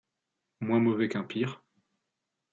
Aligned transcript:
Moins 0.61 0.79
mauvais 0.79 1.09
qu’un 1.09 1.23
pire 1.23 1.61